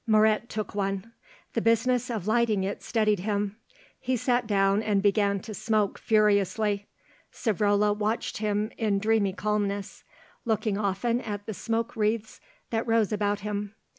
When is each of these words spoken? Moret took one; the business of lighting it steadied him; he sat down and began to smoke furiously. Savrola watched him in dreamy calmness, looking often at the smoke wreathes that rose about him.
Moret 0.07 0.49
took 0.49 0.73
one; 0.73 1.13
the 1.53 1.61
business 1.61 2.09
of 2.09 2.25
lighting 2.27 2.63
it 2.63 2.81
steadied 2.81 3.19
him; 3.19 3.57
he 3.99 4.17
sat 4.17 4.47
down 4.47 4.81
and 4.81 4.99
began 5.03 5.39
to 5.41 5.53
smoke 5.53 5.99
furiously. 5.99 6.87
Savrola 7.31 7.95
watched 7.95 8.37
him 8.37 8.71
in 8.79 8.97
dreamy 8.97 9.31
calmness, 9.33 10.03
looking 10.43 10.75
often 10.75 11.21
at 11.21 11.45
the 11.45 11.53
smoke 11.53 11.95
wreathes 11.95 12.41
that 12.71 12.87
rose 12.87 13.13
about 13.13 13.41
him. 13.41 13.75